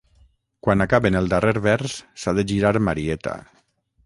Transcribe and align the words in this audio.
Quan 0.67 0.83
acaben 0.85 1.19
el 1.19 1.29
darrer 1.35 1.53
vers, 1.67 1.99
s’ha 2.23 2.35
de 2.39 2.47
girar 2.53 2.73
Marieta. 2.89 3.37